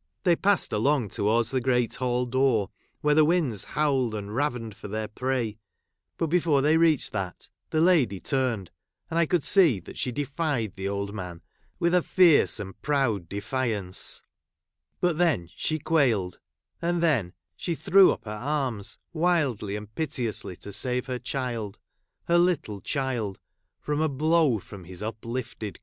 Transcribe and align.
| 0.00 0.22
They 0.22 0.36
passed 0.36 0.72
along 0.72 1.08
towards 1.08 1.50
the 1.50 1.60
great 1.60 1.96
hall 1.96 2.26
door, 2.26 2.70
where 3.00 3.16
the 3.16 3.24
winds 3.24 3.64
hoAvled 3.72 4.14
and 4.14 4.28
ravened 4.32 4.72
for 4.76 4.86
tlieir 4.88 5.12
prey; 5.16 5.58
but 6.16 6.28
before 6.28 6.62
they 6.62 6.76
reached 6.76 7.10
that, 7.10 7.48
the 7.70 7.80
lady 7.80 8.20
tiu'iied; 8.20 8.68
and 9.10 9.18
I 9.18 9.26
could 9.26 9.42
see 9.42 9.80
that 9.80 9.98
she 9.98 10.12
defied 10.12 10.76
the 10.76 10.86
old 10.88 11.12
man 11.12 11.42
with 11.80 11.92
a 11.92 12.04
fierce 12.04 12.60
and 12.60 12.80
proud 12.82 13.28
defiance; 13.28 14.22
but 15.00 15.18
then 15.18 15.48
she 15.56 15.80
quailed— 15.80 16.38
and 16.80 17.02
then 17.02 17.32
she 17.56 17.74
threw 17.74 18.12
up 18.12 18.26
her 18.26 18.30
arms 18.30 18.98
wildly 19.12 19.74
and 19.74 19.92
piteously 19.96 20.54
to 20.58 20.70
save 20.70 21.06
her 21.06 21.18
child— 21.18 21.80
her 22.28 22.38
little 22.38 22.80
child— 22.80 23.40
from 23.84 24.00
a 24.00 24.08
blow 24.08 24.60
from 24.60 24.84
his 24.84 25.02
uplifted 25.02 25.82